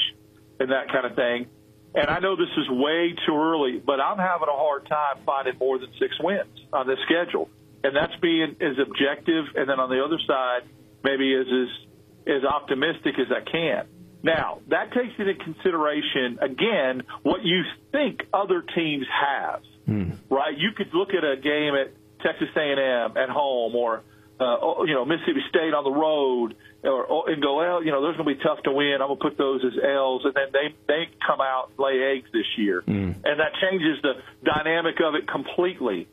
and 0.59 0.71
that 0.73 0.89
kind 0.91 1.07
of 1.07 1.15
thing. 1.15 1.47
And 1.95 2.09
I 2.09 2.21
know 2.21 2.37
this 2.37 2.53
is 2.57 2.69
way 2.71 3.15
too 3.27 3.35
early, 3.35 3.83
but 3.85 4.01
I'm 4.01 4.19
having 4.19 4.49
a 4.49 4.57
hard 4.57 4.87
time 4.87 5.25
finding 5.27 5.59
more 5.59 5.79
than 5.79 5.89
six 5.99 6.15
wins 6.21 6.67
on 6.73 6.87
this 6.87 6.99
schedule. 7.05 7.49
And 7.83 7.97
that's 7.97 8.15
being 8.21 8.57
as 8.61 8.79
objective, 8.79 9.47
and 9.57 9.69
then 9.69 9.81
on 9.81 9.91
the 9.91 10.05
other 10.05 10.19
side, 10.27 10.69
maybe 11.03 11.35
as 11.35 11.47
as, 11.47 12.37
as 12.37 12.45
optimistic 12.45 13.15
as 13.19 13.27
I 13.33 13.49
can. 13.51 13.87
Now, 14.23 14.61
that 14.69 14.93
takes 14.93 15.15
into 15.19 15.35
consideration, 15.35 16.39
again, 16.43 17.03
what 17.23 17.43
you 17.43 17.63
think 17.91 18.21
other 18.35 18.63
teams 18.63 19.07
have, 19.09 19.63
mm. 19.89 20.15
right? 20.29 20.57
You 20.57 20.73
could 20.77 20.93
look 20.93 21.15
at 21.15 21.25
a 21.25 21.37
game 21.37 21.75
at 21.75 21.95
Texas 22.23 22.49
A&M 22.55 23.17
at 23.17 23.31
home 23.31 23.75
or 23.75 24.03
uh, 24.41 24.85
you 24.89 24.95
know, 24.95 25.05
Mississippi 25.05 25.45
State 25.51 25.75
on 25.77 25.85
the 25.85 25.93
road, 25.93 26.57
or, 26.83 27.05
or 27.05 27.31
and 27.31 27.43
go, 27.43 27.61
well, 27.61 27.85
you 27.85 27.93
know, 27.93 28.01
those 28.01 28.15
are 28.17 28.25
going 28.25 28.35
to 28.35 28.41
be 28.41 28.43
tough 28.43 28.63
to 28.65 28.73
win. 28.73 28.99
I'm 29.01 29.13
going 29.13 29.21
to 29.21 29.25
put 29.25 29.37
those 29.37 29.61
as 29.61 29.77
L's, 29.77 30.25
and 30.25 30.33
then 30.33 30.49
they 30.53 30.73
they 30.89 31.03
come 31.21 31.41
out 31.41 31.71
and 31.71 31.79
lay 31.79 32.17
eggs 32.17 32.29
this 32.33 32.49
year, 32.57 32.81
mm. 32.81 33.21
and 33.21 33.35
that 33.37 33.53
changes 33.61 34.01
the 34.01 34.17
dynamic 34.41 34.97
of 35.05 35.15
it 35.15 35.29
completely. 35.29 36.09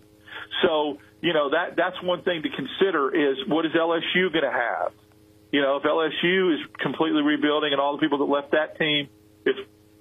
So, 0.62 1.00
you 1.22 1.31
know, 1.31 1.51
that 1.51 1.79
that's 1.79 1.96
one 2.03 2.24
thing 2.24 2.43
to 2.43 2.50
consider 2.51 3.15
is 3.15 3.48
what 3.48 3.65
is 3.65 3.72
LSU 3.72 4.27
going 4.27 4.43
to 4.43 4.51
have? 4.51 4.91
You 5.51 5.62
know, 5.62 5.77
if 5.77 5.84
LSU 5.84 6.53
is 6.55 6.60
completely 6.84 7.24
rebuilding 7.24 7.72
and 7.72 7.79
all 7.79 7.96
the 7.96 8.03
people 8.03 8.19
that 8.19 8.27
left 8.27 8.51
that 8.51 8.77
team, 8.77 9.07
if 9.46 9.55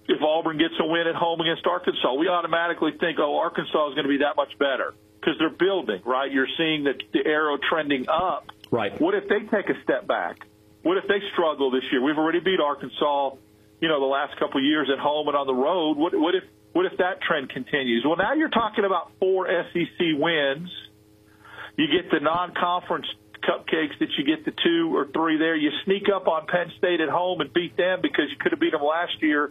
if 0.09 0.19
Auburn 0.21 0.59
gets 0.59 0.75
a 0.83 0.87
win 0.87 1.07
at 1.07 1.15
home 1.15 1.41
against 1.41 1.65
Arkansas, 1.67 2.15
we 2.15 2.27
automatically 2.27 2.91
think, 2.99 3.19
oh, 3.23 3.39
Arkansas 3.39 3.91
is 3.91 3.95
going 3.95 4.07
to 4.07 4.11
be 4.11 4.19
that 4.27 4.35
much 4.35 4.51
better 4.59 4.95
because 5.27 5.39
they're 5.41 5.51
building, 5.51 6.01
right? 6.05 6.31
You're 6.31 6.47
seeing 6.57 6.85
the, 6.85 6.95
the 7.13 7.27
arrow 7.29 7.59
trending 7.59 8.09
up. 8.09 8.47
Right. 8.71 8.99
What 9.01 9.15
if 9.15 9.29
they 9.29 9.41
take 9.41 9.69
a 9.69 9.83
step 9.83 10.07
back? 10.07 10.47
What 10.83 10.99
if 10.99 11.09
they 11.09 11.19
struggle 11.33 11.73
this 11.73 11.83
year? 11.91 12.01
We've 12.01 12.17
already 12.17 12.39
beat 12.39 12.61
Arkansas, 12.61 13.35
you 13.81 13.89
know, 13.89 13.99
the 13.99 14.07
last 14.07 14.39
couple 14.39 14.59
of 14.59 14.65
years 14.65 14.89
at 14.93 15.01
home 15.01 15.27
and 15.27 15.37
on 15.37 15.49
the 15.49 15.55
road. 15.55 15.97
What, 15.97 16.15
what 16.15 16.37
if 16.37 16.45
what 16.75 16.87
if 16.87 16.99
that 16.99 17.23
trend 17.23 17.49
continues? 17.49 18.05
Well, 18.07 18.17
now 18.17 18.35
you're 18.35 18.51
talking 18.51 18.85
about 18.85 19.11
four 19.19 19.49
SEC 19.49 19.99
wins. 19.99 20.69
You 21.77 21.87
get 21.89 22.11
the 22.11 22.21
non-conference 22.21 23.07
cupcakes 23.43 23.99
that 23.99 24.11
you 24.19 24.25
get 24.25 24.45
the 24.45 24.53
two 24.63 24.95
or 24.95 25.07
three 25.07 25.39
there. 25.39 25.57
You 25.57 25.71
sneak 25.85 26.05
up 26.15 26.29
on 26.29 26.47
Penn 26.47 26.71
State 26.77 27.01
at 27.01 27.09
home 27.09 27.41
and 27.41 27.53
beat 27.53 27.77
them 27.77 28.01
because 28.03 28.27
you 28.31 28.37
could 28.39 28.53
have 28.53 28.61
beat 28.61 28.73
them 28.73 28.83
last 28.83 29.23
year. 29.23 29.51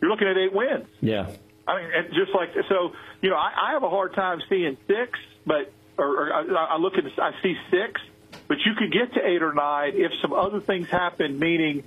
You're 0.00 0.10
looking 0.10 0.28
at 0.28 0.36
eight 0.36 0.52
wins. 0.52 0.86
Yeah. 1.00 1.30
I 1.66 1.80
mean, 1.80 1.90
just 2.14 2.34
like 2.34 2.50
so, 2.68 2.92
you 3.20 3.30
know, 3.30 3.36
I, 3.36 3.52
I 3.68 3.72
have 3.72 3.82
a 3.82 3.90
hard 3.90 4.14
time 4.14 4.40
seeing 4.48 4.76
six, 4.86 5.18
but 5.44 5.72
or, 5.98 6.28
or 6.28 6.32
I, 6.32 6.64
I 6.74 6.76
look 6.78 6.94
at 6.94 7.04
I 7.18 7.32
see 7.42 7.56
six, 7.70 8.00
but 8.48 8.58
you 8.64 8.74
could 8.78 8.92
get 8.92 9.14
to 9.14 9.26
eight 9.26 9.42
or 9.42 9.52
nine 9.52 9.92
if 9.94 10.12
some 10.22 10.32
other 10.32 10.60
things 10.60 10.88
happen, 10.88 11.38
meaning 11.38 11.82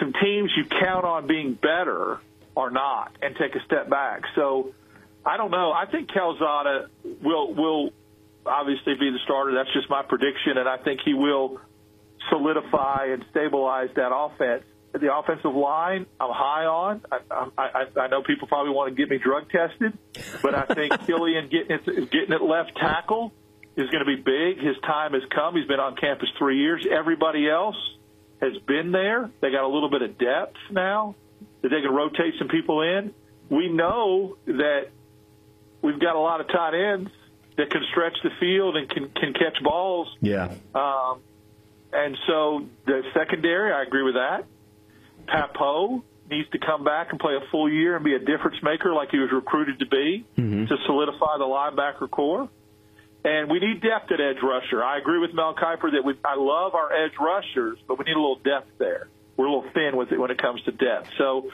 some 0.00 0.12
teams 0.20 0.50
you 0.56 0.64
count 0.64 1.04
on 1.04 1.26
being 1.26 1.54
better 1.54 2.18
are 2.56 2.70
not, 2.70 3.16
and 3.22 3.36
take 3.36 3.54
a 3.54 3.64
step 3.64 3.88
back. 3.88 4.22
So 4.34 4.74
I 5.24 5.36
don't 5.36 5.50
know. 5.50 5.72
I 5.72 5.86
think 5.86 6.10
Calzada 6.12 6.88
will 7.22 7.54
will 7.54 7.90
obviously 8.46 8.94
be 8.94 9.10
the 9.10 9.18
starter. 9.24 9.54
That's 9.54 9.72
just 9.72 9.88
my 9.88 10.02
prediction, 10.02 10.58
and 10.58 10.68
I 10.68 10.78
think 10.78 11.00
he 11.04 11.14
will 11.14 11.60
solidify 12.30 13.08
and 13.10 13.24
stabilize 13.30 13.90
that 13.96 14.14
offense. 14.14 14.64
The 14.94 15.12
offensive 15.12 15.54
line, 15.54 16.06
I'm 16.20 16.30
high 16.30 16.66
on. 16.66 17.00
I, 17.10 17.48
I, 17.58 18.00
I 18.00 18.06
know 18.06 18.22
people 18.22 18.46
probably 18.46 18.72
want 18.72 18.94
to 18.94 18.96
get 18.96 19.10
me 19.10 19.18
drug 19.18 19.50
tested, 19.50 19.98
but 20.40 20.54
I 20.54 20.72
think 20.72 20.92
Killian 21.06 21.48
getting 21.48 21.76
it, 21.76 22.10
getting 22.12 22.32
it 22.32 22.40
left 22.40 22.76
tackle 22.76 23.32
is 23.76 23.90
going 23.90 24.04
to 24.04 24.06
be 24.06 24.16
big. 24.16 24.64
His 24.64 24.76
time 24.86 25.12
has 25.14 25.22
come. 25.34 25.56
He's 25.56 25.66
been 25.66 25.80
on 25.80 25.96
campus 25.96 26.28
three 26.38 26.58
years. 26.58 26.86
Everybody 26.88 27.50
else 27.50 27.76
has 28.40 28.52
been 28.68 28.92
there. 28.92 29.30
They 29.40 29.50
got 29.50 29.64
a 29.64 29.68
little 29.68 29.90
bit 29.90 30.02
of 30.02 30.16
depth 30.16 30.56
now 30.70 31.16
that 31.62 31.70
they 31.70 31.80
can 31.80 31.92
rotate 31.92 32.34
some 32.38 32.48
people 32.48 32.82
in. 32.82 33.12
We 33.48 33.68
know 33.68 34.36
that 34.46 34.90
we've 35.82 35.98
got 35.98 36.14
a 36.14 36.20
lot 36.20 36.40
of 36.40 36.48
tight 36.48 36.74
ends 36.74 37.10
that 37.56 37.70
can 37.70 37.82
stretch 37.90 38.16
the 38.22 38.30
field 38.40 38.76
and 38.76 38.88
can 38.88 39.08
can 39.10 39.32
catch 39.32 39.62
balls. 39.62 40.08
Yeah. 40.20 40.54
Um, 40.74 41.20
and 41.92 42.16
so 42.26 42.66
the 42.86 43.02
secondary, 43.14 43.72
I 43.72 43.82
agree 43.82 44.02
with 44.02 44.14
that. 44.14 44.46
Pappoe 45.26 46.02
needs 46.30 46.48
to 46.50 46.58
come 46.58 46.84
back 46.84 47.08
and 47.10 47.20
play 47.20 47.34
a 47.34 47.50
full 47.50 47.70
year 47.70 47.96
and 47.96 48.04
be 48.04 48.14
a 48.14 48.18
difference 48.18 48.56
maker 48.62 48.94
like 48.94 49.10
he 49.10 49.18
was 49.18 49.30
recruited 49.32 49.78
to 49.80 49.86
be 49.86 50.24
Mm-hmm. 50.36 50.66
to 50.66 50.76
solidify 50.86 51.38
the 51.38 51.44
linebacker 51.44 52.10
core. 52.10 52.48
And 53.24 53.50
we 53.50 53.58
need 53.58 53.80
depth 53.80 54.12
at 54.12 54.20
edge 54.20 54.42
rusher. 54.42 54.82
I 54.82 54.98
agree 54.98 55.18
with 55.18 55.32
Mel 55.32 55.54
Kiper 55.54 55.92
that 55.92 56.02
we, 56.04 56.14
I 56.24 56.36
love 56.36 56.74
our 56.74 56.92
edge 56.92 57.12
rushers, 57.18 57.78
but 57.88 57.98
we 57.98 58.04
need 58.04 58.16
a 58.16 58.20
little 58.20 58.40
depth 58.44 58.78
there. 58.78 59.08
We're 59.36 59.46
a 59.46 59.52
little 59.54 59.70
thin 59.72 59.96
with 59.96 60.12
it 60.12 60.18
when 60.18 60.30
it 60.30 60.40
comes 60.40 60.62
to 60.62 60.72
depth. 60.72 61.08
So 61.16 61.50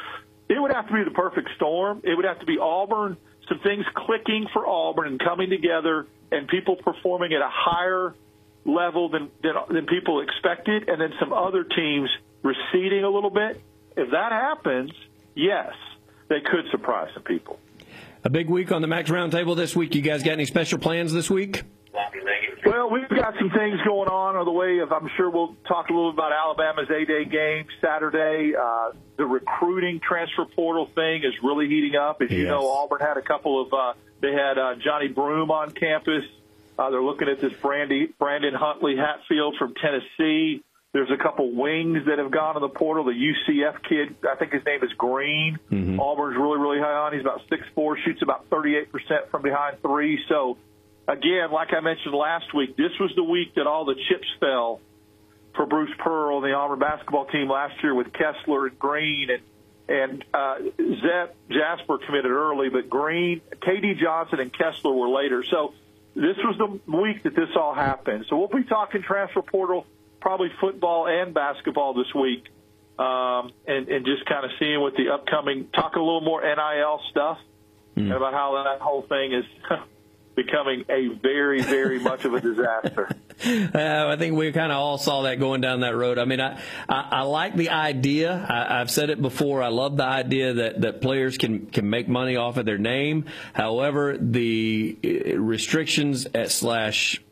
it 0.49 0.61
would 0.61 0.73
have 0.73 0.89
to 0.89 0.93
be 0.93 1.05
the 1.05 1.13
perfect 1.13 1.51
storm. 1.57 2.01
It 2.03 2.17
would 2.17 2.25
have 2.25 2.41
to 2.41 2.47
be 2.47 2.59
Auburn, 2.59 3.17
some 3.49 3.61
things 3.61 3.85
clicking 3.95 4.49
for 4.53 4.67
Auburn 4.67 5.07
and 5.07 5.21
coming 5.21 5.49
together, 5.51 6.07
and 6.33 6.49
people 6.49 6.77
performing 6.77 7.33
at 7.33 7.41
a 7.41 7.51
higher 7.51 8.15
level 8.65 9.09
than, 9.09 9.31
than, 9.43 9.55
than 9.71 9.87
people 9.87 10.21
expected, 10.23 10.89
and 10.89 11.01
then 11.01 11.13
some 11.21 11.33
other 11.33 11.65
teams 11.65 12.11
receding 12.43 13.05
a 13.05 13.09
little 13.11 13.31
bit. 13.31 13.61
If 13.97 14.11
that 14.13 14.33
happens, 14.33 14.93
yes, 15.35 15.73
they 16.29 16.41
could 16.41 16.65
surprise 16.71 17.09
some 17.15 17.23
people. 17.25 17.59
A 18.25 18.31
big 18.31 18.49
week 18.51 18.71
on 18.73 18.83
the 18.83 18.89
Max 18.89 19.11
Roundtable 19.11 19.57
this 19.57 19.75
week. 19.75 19.95
You 19.95 20.03
guys 20.03 20.23
got 20.23 20.33
any 20.33 20.45
special 20.47 20.79
plans 20.79 21.13
this 21.13 21.31
week? 21.31 21.63
Well, 22.67 22.91
we've 22.91 23.09
got 23.09 23.35
some 23.39 23.51
things 23.51 23.81
going 23.85 24.09
on 24.09 24.37
on 24.37 24.45
the 24.45 24.53
way 24.53 24.79
of. 24.79 24.93
I'm 24.93 25.09
sure 25.17 25.31
we'll 25.31 25.57
talk 25.67 25.89
a 25.89 25.93
little 25.93 26.11
about 26.11 26.31
Alabama's 26.33 26.89
A-Day 26.91 27.25
game 27.25 27.65
Saturday. 27.81 28.53
Uh, 28.55 28.93
the 29.17 29.25
recruiting 29.25 29.99
transfer 30.01 30.45
portal 30.45 30.87
thing 30.87 31.25
is 31.25 31.33
really 31.43 31.69
heating 31.69 31.97
up. 31.97 32.21
As 32.23 32.31
you 32.31 32.43
Yes. 32.43 32.49
know, 32.49 32.71
Auburn 32.71 33.01
had 33.01 33.17
a 33.17 33.23
couple 33.23 33.61
of. 33.63 33.73
Uh, 33.73 33.95
they 34.21 34.33
had 34.33 34.59
uh, 34.59 34.75
Johni 34.77 35.13
Broome 35.15 35.51
on 35.51 35.71
campus. 35.73 36.25
Uh, 36.79 36.91
they're 36.91 37.03
looking 37.03 37.29
at 37.29 37.41
this 37.41 37.53
Brandy, 37.55 38.09
Brandon 38.19 38.55
Huntley 38.55 38.97
Hatfield 38.97 39.57
from 39.59 39.75
Tennessee. 39.75 40.63
There's 40.93 41.11
a 41.11 41.23
couple 41.23 41.53
wings 41.55 42.07
that 42.07 42.19
have 42.19 42.33
gone 42.33 42.55
to 42.55 42.61
the 42.61 42.69
portal. 42.69 43.05
The 43.05 43.13
UCF 43.13 43.83
kid, 43.89 44.17
I 44.29 44.35
think 44.37 44.53
his 44.53 44.65
name 44.67 44.83
is 44.83 44.93
Green. 44.95 45.59
Auburn's 46.01 46.37
really, 46.37 46.59
really 46.59 46.81
high 46.81 47.07
on. 47.07 47.13
He's 47.13 47.23
about 47.23 47.43
six 47.49 47.63
four, 47.75 47.97
shoots 48.05 48.23
about 48.23 48.51
38% 48.51 48.89
from 49.31 49.43
behind 49.43 49.81
three. 49.83 50.19
So, 50.29 50.59
again, 51.07 51.53
like 51.53 51.73
I 51.73 51.81
mentioned 51.81 52.13
last 52.13 52.53
week, 52.55 52.77
this 52.77 52.91
was 52.99 53.13
the 53.15 53.23
week 53.23 53.55
that 53.55 53.69
all 53.69 53.85
the 53.85 53.95
chips 54.09 54.27
fell 54.41 54.81
for 55.55 55.67
Bruce 55.67 55.95
Pearl 55.99 56.39
and 56.39 56.45
the 56.45 56.55
Auburn 56.57 56.81
basketball 56.81 57.27
team 57.27 57.49
last 57.49 57.75
year 57.83 57.95
with 57.95 58.13
Kessler 58.13 58.67
and 58.67 58.79
Green 58.79 59.31
and 59.31 59.43
and 59.89 60.25
uh, 60.33 60.55
Zep 60.79 61.35
Jasper 61.51 61.99
committed 61.99 62.31
early, 62.31 62.69
but 62.69 62.89
Green, 62.89 63.41
KD 63.61 63.99
Johnson, 63.99 64.39
and 64.39 64.53
Kessler 64.53 64.93
were 64.93 65.09
later. 65.09 65.45
So 65.51 65.75
this 66.15 66.37
was 66.45 66.57
the 66.59 66.97
week 66.97 67.25
that 67.25 67.35
this 67.35 67.49
all 67.57 67.75
happened. 67.75 68.27
So 68.29 68.39
we'll 68.39 68.47
be 68.47 68.63
talking 68.63 69.03
transfer 69.03 69.43
portal, 69.43 69.87
probably 70.21 70.49
football 70.61 71.07
and 71.07 71.35
basketball 71.35 71.95
this 71.95 72.13
week, 72.15 72.45
um, 72.99 73.53
and 73.67 73.89
and 73.89 74.05
just 74.05 74.27
kind 74.27 74.45
of 74.45 74.51
seeing 74.59 74.81
what 74.81 74.95
the 74.95 75.11
upcoming, 75.11 75.69
talk 75.75 75.97
a 75.97 76.01
little 76.01 76.21
more 76.21 76.43
NIL 76.43 77.01
stuff 77.11 77.39
and 77.97 78.13
about 78.13 78.33
how 78.33 78.63
that 78.65 78.81
whole 78.81 79.03
thing 79.03 79.33
is 79.33 79.45
becoming 80.37 80.85
a 80.89 81.09
very, 81.09 81.63
very 81.63 81.99
much 81.99 82.25
of 82.25 82.35
a 82.35 82.41
disaster. 82.41 83.11
Uh, 83.43 84.09
I 84.09 84.17
think 84.17 84.37
we 84.37 84.53
kind 84.53 84.71
of 84.71 84.79
all 84.79 84.99
saw 84.99 85.23
that 85.23 85.39
going 85.41 85.61
down 85.61 85.81
that 85.81 85.97
road. 85.97 86.19
I 86.19 86.25
mean, 86.25 86.41
I, 86.41 86.61
I, 86.89 87.09
I 87.11 87.23
like 87.23 87.57
the 87.57 87.71
idea. 87.71 88.33
I, 88.49 88.81
I've 88.81 88.91
said 88.91 89.11
it 89.11 89.23
before. 89.23 89.63
I 89.63 89.69
love 89.69 89.97
the 89.97 90.05
idea 90.05 90.55
that, 90.55 90.81
that 90.83 91.01
players 91.01 91.39
can, 91.39 91.67
can 91.67 91.89
make 91.89 92.09
money 92.09 92.37
off 92.37 92.57
of 92.57 92.67
their 92.67 92.79
name. 92.79 93.25
However, 93.55 94.17
the 94.19 94.99
uh, 95.03 95.39
restrictions 95.39 96.27
at 96.35 96.51
slash 96.51 97.23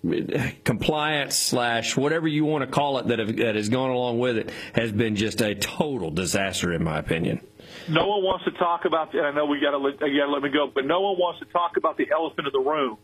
compliance 0.64 1.36
slash 1.36 1.96
whatever 1.96 2.28
you 2.28 2.44
want 2.44 2.62
to 2.62 2.70
call 2.70 2.98
it 2.98 3.08
that, 3.08 3.18
have, 3.18 3.36
that 3.36 3.54
has 3.56 3.68
gone 3.68 3.90
along 3.90 4.18
with 4.18 4.38
it 4.38 4.50
has 4.74 4.92
been 4.92 5.16
just 5.16 5.40
a 5.40 5.54
total 5.54 6.10
disaster, 6.10 6.72
in 6.72 6.82
my 6.84 6.98
opinion. 6.98 7.40
no 7.88 8.06
one 8.06 8.22
wants 8.22 8.44
to 8.44 8.52
talk 8.52 8.84
about. 8.84 9.14
And 9.14 9.26
I 9.26 9.32
know 9.32 9.46
we 9.46 9.60
got 9.60 9.72
to 9.72 10.06
you 10.06 10.20
got 10.20 10.26
to 10.26 10.32
let 10.32 10.42
me 10.42 10.50
go, 10.50 10.70
but 10.72 10.86
no 10.86 11.00
one 11.00 11.16
wants 11.18 11.40
to 11.40 11.46
talk 11.46 11.76
about 11.76 11.96
the 11.96 12.08
elephant 12.12 12.46
in 12.46 12.52
the 12.52 12.70
room. 12.70 12.98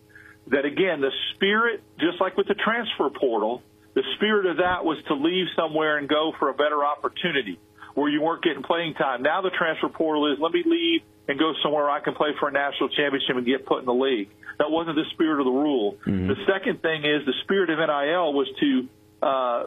That 0.48 0.64
again, 0.64 1.00
the 1.00 1.12
spirit, 1.34 1.82
just 1.98 2.20
like 2.20 2.36
with 2.36 2.48
the 2.48 2.54
transfer 2.54 3.08
portal, 3.08 3.62
the 3.94 4.02
spirit 4.16 4.46
of 4.46 4.58
that 4.58 4.84
was 4.84 4.98
to 5.08 5.14
leave 5.14 5.46
somewhere 5.56 5.98
and 5.98 6.08
go 6.08 6.32
for 6.38 6.50
a 6.50 6.54
better 6.54 6.84
opportunity 6.84 7.58
where 7.94 8.10
you 8.10 8.20
weren't 8.20 8.42
getting 8.42 8.62
playing 8.62 8.94
time. 8.94 9.22
Now 9.22 9.40
the 9.40 9.50
transfer 9.50 9.88
portal 9.88 10.32
is 10.32 10.38
let 10.40 10.52
me 10.52 10.62
leave 10.66 11.02
and 11.28 11.38
go 11.38 11.52
somewhere 11.62 11.88
I 11.88 12.00
can 12.00 12.14
play 12.14 12.30
for 12.38 12.48
a 12.48 12.52
national 12.52 12.90
championship 12.90 13.36
and 13.36 13.46
get 13.46 13.64
put 13.64 13.78
in 13.78 13.86
the 13.86 13.94
league. 13.94 14.28
That 14.58 14.70
wasn't 14.70 14.96
the 14.96 15.06
spirit 15.14 15.40
of 15.40 15.46
the 15.46 15.56
rule. 15.56 15.96
The 16.28 16.36
second 16.46 16.82
thing 16.82 17.04
is 17.04 17.24
the 17.24 17.34
spirit 17.42 17.70
of 17.70 17.78
NIL 17.78 18.32
was 18.34 18.48
to 18.60 18.88
uh, 19.22 19.66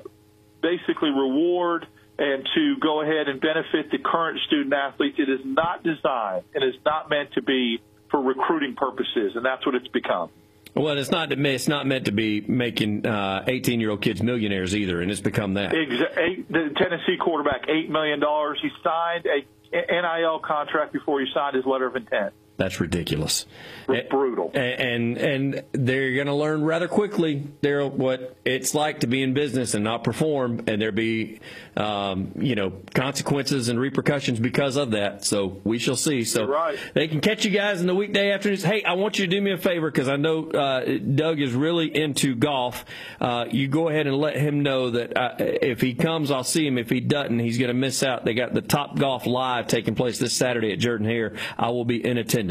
basically 0.61 1.09
reward 1.09 1.87
and 2.19 2.47
to 2.55 2.75
go 2.79 3.01
ahead 3.01 3.27
and 3.27 3.39
benefit 3.39 3.91
the 3.91 3.99
current 3.99 4.39
student 4.47 4.73
athletes. 4.73 5.17
It 5.19 5.29
is 5.29 5.41
not 5.43 5.83
designed 5.83 6.43
and 6.53 6.63
is 6.63 6.79
not 6.85 7.09
meant 7.09 7.33
to 7.33 7.41
be 7.41 7.79
for 8.09 8.21
recruiting 8.21 8.75
purposes, 8.75 9.33
and 9.35 9.45
that's 9.45 9.65
what 9.65 9.75
it's 9.75 9.87
become. 9.89 10.29
Well, 10.77 10.97
it's 10.97 11.09
not 11.09 11.31
it's 11.31 11.67
not 11.67 11.87
meant 11.87 12.05
to 12.05 12.11
be 12.11 12.41
making 12.41 13.05
uh, 13.05 13.43
eighteen 13.47 13.79
year 13.79 13.89
old 13.89 14.01
kids 14.01 14.21
millionaires 14.21 14.75
either, 14.75 15.01
and 15.01 15.09
it's 15.09 15.21
become 15.21 15.55
that. 15.55 15.71
The 15.71 16.69
Tennessee 16.77 17.17
quarterback, 17.19 17.67
eight 17.67 17.89
million 17.89 18.19
dollars. 18.19 18.59
He 18.61 18.69
signed 18.83 19.25
a 19.25 19.45
NIL 19.73 20.39
contract 20.39 20.93
before 20.93 21.19
he 21.19 21.27
signed 21.33 21.55
his 21.55 21.65
letter 21.65 21.87
of 21.87 21.95
intent. 21.95 22.33
That's 22.57 22.79
ridiculous. 22.79 23.45
It's 23.87 24.09
brutal. 24.09 24.51
And 24.55 25.17
and 25.17 25.63
they're 25.71 26.15
going 26.15 26.27
to 26.27 26.33
learn 26.33 26.63
rather 26.63 26.87
quickly, 26.87 27.47
Daryl, 27.61 27.91
what 27.91 28.35
it's 28.45 28.73
like 28.73 29.01
to 29.01 29.07
be 29.07 29.21
in 29.21 29.35
business 29.35 29.75
and 29.75 29.83
not 29.83 30.03
perform, 30.03 30.63
and 30.67 30.81
there 30.81 30.91
be, 30.91 31.39
um, 31.77 32.31
you 32.35 32.55
know, 32.55 32.73
consequences 32.95 33.69
and 33.69 33.79
repercussions 33.79 34.39
because 34.39 34.75
of 34.75 34.91
that. 34.91 35.23
So 35.23 35.61
we 35.63 35.77
shall 35.77 35.95
see. 35.95 36.23
So 36.23 36.45
right. 36.45 36.77
they 36.95 37.07
can 37.07 37.21
catch 37.21 37.45
you 37.45 37.51
guys 37.51 37.79
in 37.79 37.85
the 37.85 37.95
weekday 37.95 38.31
afternoons. 38.31 38.63
Hey, 38.63 38.83
I 38.83 38.93
want 38.93 39.19
you 39.19 39.27
to 39.27 39.31
do 39.31 39.39
me 39.39 39.51
a 39.51 39.57
favor 39.57 39.91
because 39.91 40.09
I 40.09 40.15
know 40.15 40.49
uh, 40.49 40.97
Doug 40.97 41.39
is 41.39 41.53
really 41.53 41.95
into 41.95 42.35
golf. 42.35 42.85
Uh, 43.21 43.45
you 43.51 43.67
go 43.67 43.87
ahead 43.87 44.07
and 44.07 44.17
let 44.17 44.35
him 44.35 44.63
know 44.63 44.89
that 44.89 45.15
uh, 45.15 45.35
if 45.37 45.79
he 45.79 45.93
comes, 45.93 46.31
I'll 46.31 46.43
see 46.43 46.65
him. 46.65 46.79
If 46.79 46.89
he 46.89 47.01
doesn't, 47.01 47.37
he's 47.37 47.59
going 47.59 47.69
to 47.69 47.75
miss 47.75 48.01
out. 48.01 48.25
They 48.25 48.33
got 48.33 48.55
the 48.55 48.61
Top 48.61 48.97
Golf 48.97 49.27
Live 49.27 49.67
taking 49.67 49.93
place 49.93 50.17
this 50.17 50.33
Saturday 50.33 50.73
at 50.73 50.79
Jordan 50.79 51.05
Hare. 51.05 51.35
I 51.55 51.69
will 51.69 51.85
be 51.85 52.03
in 52.03 52.17
attendance. 52.17 52.46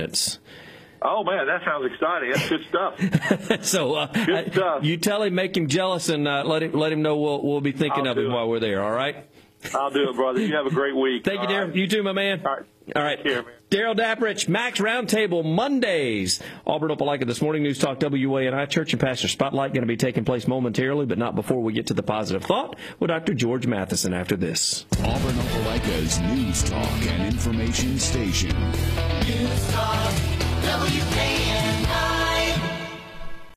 Oh 1.03 1.23
man, 1.25 1.47
that 1.47 1.63
sounds 1.65 1.91
exciting. 1.93 2.31
That's 2.33 2.49
good 2.49 2.65
stuff. 2.69 3.65
so 3.65 3.95
uh, 3.95 4.07
Good 4.25 4.53
stuff. 4.53 4.85
you 4.85 4.97
tell 4.97 5.23
him, 5.23 5.35
make 5.35 5.57
him 5.57 5.69
jealous, 5.69 6.09
and 6.09 6.27
uh, 6.27 6.43
let 6.45 6.63
him 6.63 6.73
let 6.73 6.91
him 6.93 7.03
know 7.03 7.17
we'll 7.19 7.43
we'll 7.43 7.61
be 7.61 7.73
thinking 7.73 8.07
I'll 8.07 8.13
of 8.13 8.19
him 8.19 8.27
it. 8.27 8.35
while 8.35 8.49
we're 8.49 8.61
there. 8.61 8.83
All 8.83 8.91
right. 8.93 9.27
I'll 9.75 9.91
do 9.91 10.09
it, 10.09 10.17
brother. 10.17 10.41
You 10.41 10.55
have 10.57 10.67
a 10.67 10.71
great 10.71 10.95
week. 10.97 11.25
Thank 11.25 11.43
you, 11.43 11.49
dear. 11.49 11.65
Right. 11.67 11.75
You 11.75 11.87
too, 11.89 12.03
my 12.03 12.13
man. 12.13 12.43
All 12.47 12.57
right. 12.57 12.65
All 12.95 13.03
right. 13.03 13.19
Take. 13.25 13.53
Daryl 13.71 13.97
Daprich, 13.97 14.49
Max 14.49 14.79
Roundtable 14.79 15.45
Mondays. 15.45 16.41
Auburn 16.67 16.91
Opelika 16.91 17.27
this 17.27 17.43
morning. 17.43 17.65
News 17.65 17.81
Talk 17.81 17.99
WANI 17.99 18.67
Church 18.69 18.93
and 18.93 19.01
Pastor 19.01 19.27
Spotlight 19.27 19.73
going 19.73 19.83
to 19.83 19.89
be 19.89 19.97
taking 19.97 20.25
place 20.25 20.47
momentarily, 20.47 21.05
but 21.05 21.19
not 21.19 21.35
before 21.35 21.61
we 21.63 21.73
get 21.73 21.89
to 21.89 21.95
the 21.95 22.03
positive 22.05 22.45
thought 22.45 22.77
with 23.01 23.09
Dr. 23.09 23.35
George 23.35 23.67
Matheson 23.67 24.15
after 24.15 24.37
this. 24.37 24.87
Auburn 25.03 25.35
Opelika's 25.35 26.21
news 26.21 26.63
talk 26.63 27.07
and 27.07 27.27
information 27.35 27.99
station. 27.99 28.51
News 28.51 29.73
Talk, 29.73 30.13
WANI. 30.63 31.36